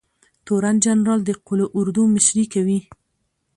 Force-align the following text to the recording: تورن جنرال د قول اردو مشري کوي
تورن 0.45 0.75
جنرال 0.85 1.19
د 1.25 1.29
قول 1.47 1.61
اردو 1.79 2.01
مشري 2.15 2.45
کوي 2.53 2.79